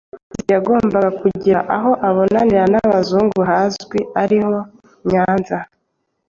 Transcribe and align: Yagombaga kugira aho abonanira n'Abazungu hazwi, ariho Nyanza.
Yagombaga 0.51 1.09
kugira 1.21 1.59
aho 1.75 1.91
abonanira 2.07 2.63
n'Abazungu 2.71 3.39
hazwi, 3.49 3.99
ariho 4.21 4.53
Nyanza. 5.09 5.57